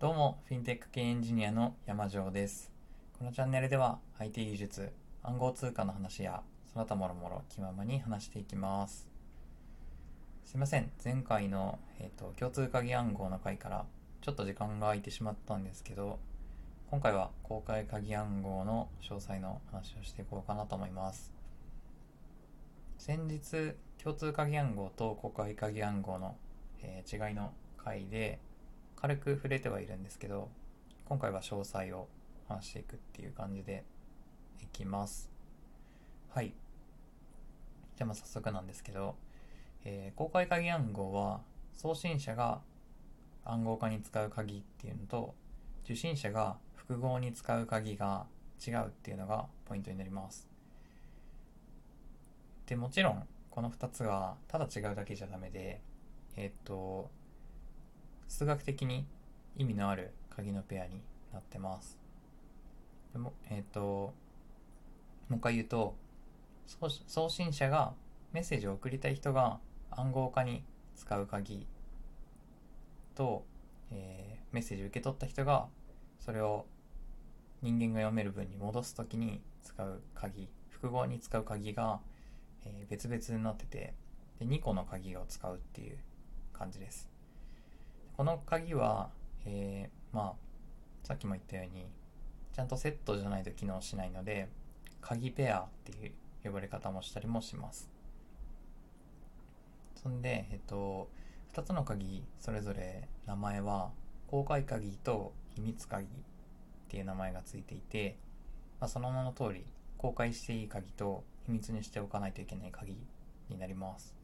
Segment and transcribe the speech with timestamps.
[0.00, 2.70] どうも、フィンテック系エンジニアの山城です。
[3.18, 4.92] このチャンネルでは IT 技術、
[5.24, 6.40] 暗号通貨の話や、
[6.72, 9.08] その他もろもろ気ままに話していきます。
[10.44, 13.86] すいません、前回の、えーと共通鍵暗号の回から
[14.20, 16.20] ちょっと時間が空いてしまったんですけど、
[16.92, 21.32] 今回は公開鍵暗号の詳細の話をしていこうかなと思います。
[22.98, 26.36] 先日、共通鍵暗号と公開鍵暗号の、
[26.84, 28.38] えー違いの回で
[29.00, 30.48] 軽く触れてはいるんですけど、
[31.04, 32.08] 今回は詳細を
[32.48, 33.84] 話していくっていう感じで
[34.60, 35.30] いきます。
[36.30, 36.48] はい。
[36.48, 39.14] じゃあまあ早速なんですけど、
[39.84, 41.42] えー公開鍵暗号は
[41.74, 42.60] 送信者が
[43.44, 45.32] 暗号化に使う鍵っていうのと
[45.84, 48.26] 受信者が複合に使う鍵が
[48.66, 50.48] 違うっていうのがポイントになります。
[52.66, 55.80] でもちろんこの2つがただ違うだけじゃダメで
[56.34, 57.10] えーっと
[58.28, 59.06] 数学的に
[59.56, 61.98] 意味のある鍵のペアになってます。
[63.12, 63.80] でもえーっと
[65.28, 65.96] もう一回言うと
[67.06, 67.94] 送信者が
[68.32, 69.58] メッセージを送りたい人が
[69.90, 70.62] 暗号化に
[70.96, 71.66] 使う鍵
[73.14, 73.44] と、
[73.90, 75.66] えーメッセージを受け取った人が
[76.20, 76.64] それを
[77.60, 82.00] 人間が読める文に戻すときに使う鍵複合に使う鍵が、
[82.64, 83.94] えー別々になってて
[84.38, 85.98] で2個の鍵を使うっていう
[86.52, 87.17] 感じです。
[88.18, 89.10] この鍵は、
[89.46, 91.86] えーまあさっきも言ったように
[92.52, 94.48] ちゃんとセットじゃないと機能しないので
[95.00, 97.88] 鍵ペアっていう呼ばれ方もしたりもします。
[100.02, 101.08] そんで、えっと、
[101.54, 103.92] 2つの鍵それぞれ名前は
[104.26, 106.08] 公開鍵と秘密鍵っ
[106.88, 108.16] ていう名前がついていて、
[108.80, 109.64] まあ、その名の通り
[109.96, 112.96] 公開していい鍵と秘密にしておかないといけない鍵
[113.48, 114.17] になります。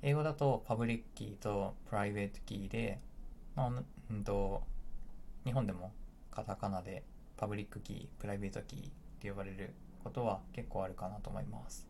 [0.00, 3.00] 英語だと public key と private key で、
[3.56, 3.70] まあ
[4.10, 4.62] うんと、
[5.44, 5.92] 日本でも
[6.30, 7.02] カタカナで
[7.36, 8.82] パブリックキー、プライベートキーっ
[9.20, 9.74] て呼ばれる
[10.04, 11.88] ことは結構あるかなと思います。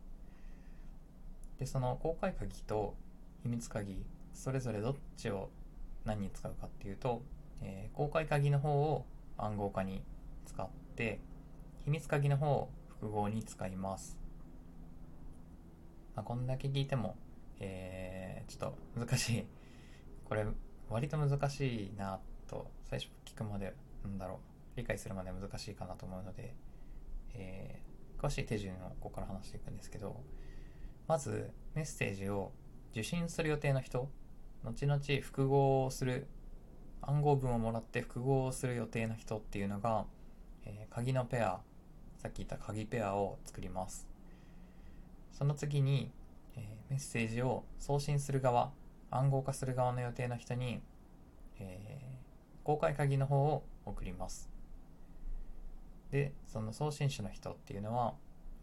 [1.59, 2.95] で、その公開鍵と
[3.43, 5.49] 秘密鍵、それぞれどっちを
[6.03, 7.21] 何に使うかっていうと、
[7.61, 9.05] えー公開鍵の方を
[9.37, 10.01] 暗号化に
[10.47, 11.19] 使って、
[11.83, 14.17] 秘密鍵の方を複合に使います。
[16.15, 17.15] まあ、こんだけ聞いても、
[17.59, 19.45] えーちょっと難しい。
[20.25, 20.45] これ、
[20.89, 26.55] 割と難しいなと、最初聞くまで、なんだろう、理解するまで難しいかなと思うので、
[27.33, 27.89] えー
[28.19, 30.21] 詳しい手順をここから話していくんですけど、
[31.07, 32.51] まず、メッセージを
[32.91, 34.09] 受信する予定の人、
[34.65, 36.27] 後々複合をする、
[37.01, 40.05] 暗号文をもらって複合をする予定の人っていうのが、
[40.65, 41.61] えー鍵のペア、
[42.17, 44.05] さっき言った鍵ペアを作ります。
[45.31, 46.11] その次に、
[46.59, 48.71] えーメッセージを送信する側、
[49.11, 50.81] 暗号化する側の予定の人に、
[51.59, 52.19] えー
[52.63, 54.47] 公開鍵の方を送ります。
[56.11, 58.15] で、その送信者の人っていうのは、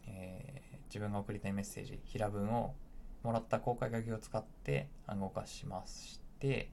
[0.06, 2.74] えー自分が送りたいメッセージ、平文を
[3.24, 6.70] もらった公開鍵を使って暗号化しまして、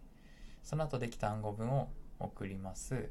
[0.63, 3.09] その後できた暗号文を送ります。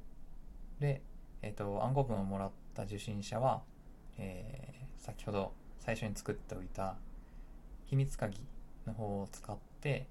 [0.78, 1.02] で、
[1.42, 3.62] えっ、と、暗号文をもらった受信者は、
[4.18, 6.94] えー先ほど最初に作っておいた
[7.92, 8.38] 秘密鍵
[8.86, 10.08] の方を使って、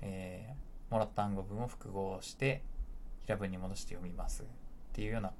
[0.00, 2.62] えーもらった暗号文を複合して
[3.26, 4.46] 平文に戻して読みますっ
[4.94, 5.34] ていうような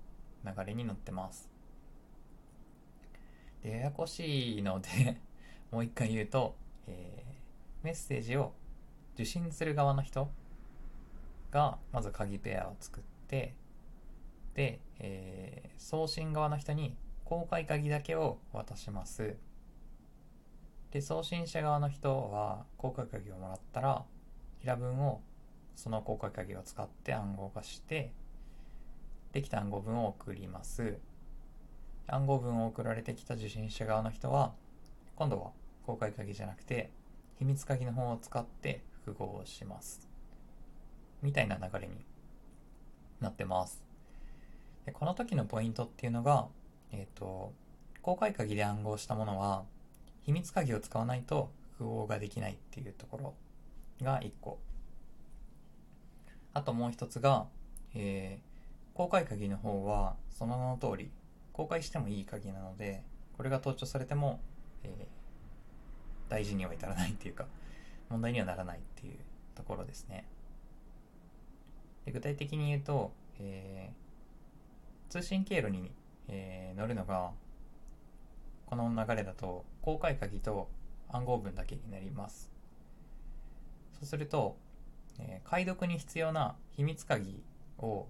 [0.44, 1.50] 流れになってます。
[3.64, 5.20] で、ややこしいので
[5.72, 6.54] もう一回言うと、
[6.86, 8.52] えーメッセージを
[9.14, 10.30] 受信する側の人
[11.50, 13.56] がまず鍵ペアを作って、
[14.54, 19.36] で、えー送信側の人に公開鍵だけを渡します。
[20.90, 24.04] で、送信者側の人は公開鍵をもらったら、
[24.60, 25.20] 平文を
[25.74, 28.12] その公開鍵を使って暗号化して、
[29.32, 30.98] できた暗号文を送ります。
[32.06, 34.54] 暗号文を送られてきた受信者側の人は、
[35.14, 35.50] 今度は
[35.84, 36.90] 公開鍵じゃなくて、
[37.38, 40.08] 秘密鍵の方を使って複合します。
[41.22, 42.06] みたいな流れに
[43.20, 43.82] なってます。
[44.86, 46.48] でこの時のポイントっていうのが、
[46.92, 47.52] えっ、と、
[48.00, 49.64] 公開鍵で暗号したものは、
[50.28, 53.34] 秘密鍵を使わないと複合ができないっていうところ
[54.04, 54.58] が1個。
[56.52, 57.46] あともう一つが、
[57.94, 58.48] えー
[58.94, 61.08] 公開鍵の方はその名の通り
[61.52, 63.04] 公開してもいい鍵なので
[63.36, 64.40] これが盗聴されても、
[64.82, 65.06] えー
[66.28, 67.46] 大事には至らないっていうか
[68.10, 69.14] 問題にはならないっていう
[69.54, 70.26] ところですね
[72.04, 75.90] で具体的に言うと、えー通信経路に、
[76.26, 77.30] えー乗るのが
[78.66, 80.68] この流れだと公開鍵と
[81.08, 82.50] 暗号文だけになります。
[83.94, 84.58] そうすると、
[85.18, 87.42] えー解読に必要な秘密鍵
[87.78, 88.06] を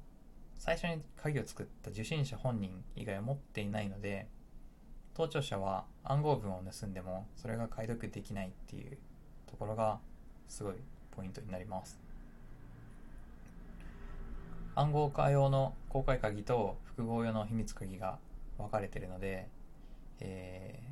[0.58, 4.26] 最初に鍵を作った受信者本人以外は持っていないので
[5.14, 8.98] 盗聴者は暗号文を盗んでもそれが解読できないっていう
[9.46, 10.00] ところが
[10.48, 10.74] すごい
[11.12, 12.00] ポイントになります。
[14.74, 18.18] 暗号化用の公開鍵と複合用の秘密鍵が
[18.58, 19.48] 分かれているので、
[20.18, 20.87] えー、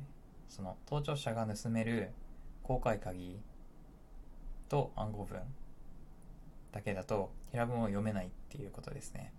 [0.49, 2.11] その盗聴者が盗める
[2.63, 3.39] 公開鍵
[4.69, 5.41] と暗号文
[6.71, 9.33] だけだと平文を読めないっていうことですね。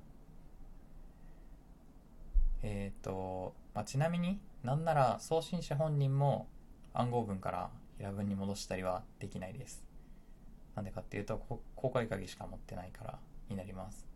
[2.62, 6.48] えっ、ー、と、まあ、ちなみになんなら送信者本人も
[6.92, 9.84] 暗号文から平文に戻したりはできないです。
[10.74, 11.38] なんでかっていうと、
[11.74, 13.18] 公開鍵しか持ってないから
[13.48, 14.06] になります。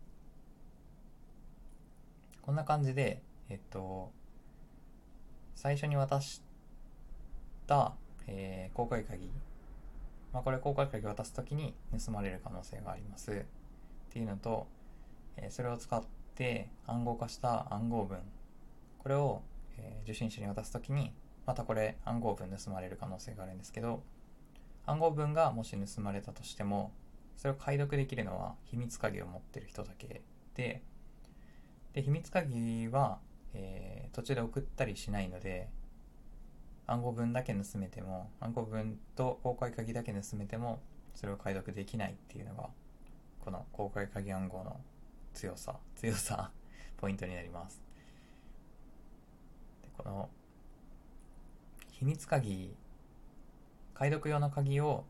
[2.41, 4.11] こんな感じで、えっと、
[5.55, 6.52] 最初に渡した、
[8.27, 9.29] えー、公開鍵。
[10.31, 11.73] まあ、これ公開鍵渡すときに
[12.05, 13.31] 盗まれる可能性があります。
[13.31, 13.35] っ
[14.09, 14.67] ていうのと、
[15.37, 16.03] えそれを使っ
[16.35, 18.19] て暗号化した暗号文。
[18.99, 19.41] これを、
[19.77, 21.13] え受信者に渡すときに
[21.45, 24.03] またこれ暗号文盗まれる可能性があるんですけど
[24.85, 26.91] 暗号文がもし盗まれたとしても
[27.37, 30.21] それを解読できるのは秘密鍵を持ってる人だけ
[30.55, 30.81] で
[31.93, 33.19] で秘密鍵は、
[33.53, 35.69] えー、途中で送ったりしないので
[36.87, 40.81] 暗号文だけ盗めても暗号文と公開鍵だけ盗めても
[41.13, 42.69] それを解読できないっていうのが
[43.39, 44.79] この公開鍵暗号の
[45.33, 46.51] 強さ強さ
[46.97, 47.81] ポイントになります。
[49.97, 50.29] この
[51.91, 52.75] 秘密鍵
[53.93, 55.05] 解読用の鍵を、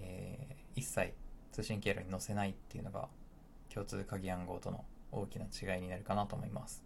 [0.00, 1.12] えー、一切
[1.50, 3.08] 通信経路に載せないっていうのが
[3.68, 6.82] 共通鍵暗号との大きな違いになるかなと思います。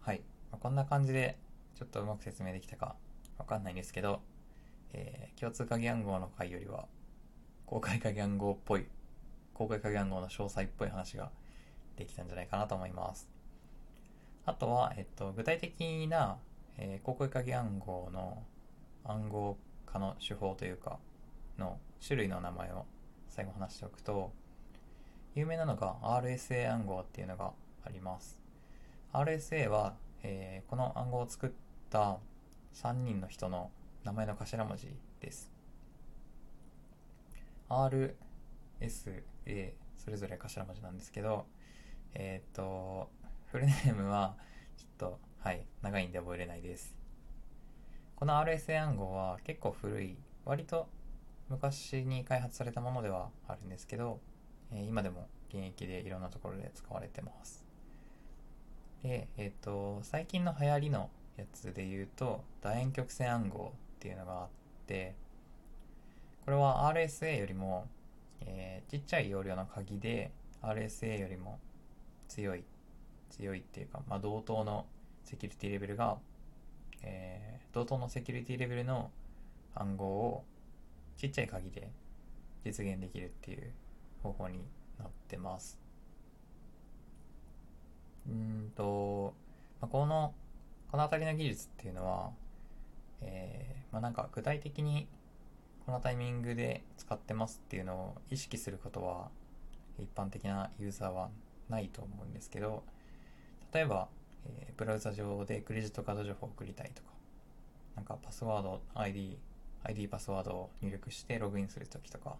[0.00, 1.38] はい、まあ、こんな感じで
[1.78, 2.96] ちょっとうまく説明できたか
[3.38, 4.20] わかんないんですけど、
[4.92, 6.86] えー、共通鍵暗号の回よりは、
[7.66, 8.86] 公開鍵暗号っぽい、
[9.54, 11.30] 公開鍵暗号の詳細っぽい話が
[11.96, 13.28] できたんじゃないかなと思います。
[14.44, 16.38] あとは、えっと、具体的な、
[16.78, 18.42] えー、公開鍵暗号の
[19.04, 20.98] 暗号化の手法というか、
[21.58, 22.86] の種類の名前を
[23.28, 24.32] 最後話しておくと、
[25.36, 27.52] 有名なのが RSA 暗号っていうのが
[27.84, 28.40] あります。
[29.12, 29.94] RSA は、
[30.24, 31.50] えー、この暗号を作っ
[31.88, 32.18] った
[32.74, 33.70] 3人の人の
[34.04, 35.50] 名前の頭文字です。
[37.70, 38.16] R、
[38.80, 41.46] S、A、それぞれ頭文字なんですけど、
[42.14, 43.10] えっ、ー、と、
[43.46, 44.36] フルネームは、
[44.76, 46.94] ちょっと、はい、長いんで覚えれないです。
[48.16, 50.88] この RSA 暗号は結構古い、割と
[51.48, 54.20] 昔に開発されたものではあるんですけど、
[54.72, 57.64] え、今でも現役でいろんなところで使われてます。
[59.02, 64.48] で、えっ、ー、と、最近の流行りのやつで言うと楕円曲線暗号っていうのがあっ
[64.86, 65.14] て
[66.44, 67.86] これは RSA よりも、
[68.40, 70.32] えー、ちっちゃい容量の鍵で
[70.62, 71.60] RSA よりも
[72.28, 72.64] 強い
[73.30, 74.86] 強いっていうか、まあ、同等の
[75.22, 76.16] セキュリティレベルが、
[77.02, 79.10] えー、同等のセキュリティレベルの
[79.74, 80.44] 暗号を
[81.16, 81.90] ちっちゃい鍵で
[82.64, 83.72] 実現できるっていう
[84.22, 84.58] 方法に
[84.98, 85.78] なってます。
[88.28, 89.34] うんと、
[89.80, 90.34] まあ、この
[90.90, 92.30] この辺りの技術っていうのは、
[93.20, 95.06] えー、まあ、なんか具体的に
[95.84, 99.28] このタイミングで使ってますっていうのを意識することは
[99.98, 101.28] 一般的なユーザーは
[101.68, 102.84] ないと思うんですけど
[103.72, 104.08] 例えば、
[104.46, 107.08] えー、ブラウザ上でクレジットカード情報を送りたいとか
[107.96, 109.38] なんかパスワード ID
[109.84, 112.36] ID パスワードを入力してログインするときとか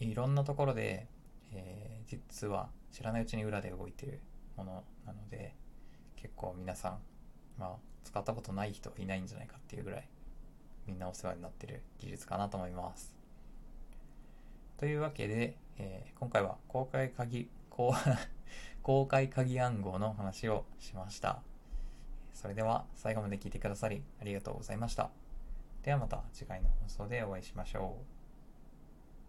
[0.00, 1.06] いろんなところで、
[1.52, 4.20] えー、実は知らないうちに裏で動いてる
[4.56, 5.54] ものなので
[6.16, 6.98] 結構皆さん
[7.58, 10.08] まあ、使ったことない人いないんじゃないかっていうぐらい、
[10.86, 13.14] みんなお世話になってる技術かなと思います。
[14.78, 17.50] というわけで、えー、今回は公開鍵、
[18.82, 21.42] 公開鍵暗号の話をしました。
[22.32, 25.10] それでは最後まで聞いてくださりありがとうございました。
[25.82, 28.17] ではまた次回の放送でお会いしましょう。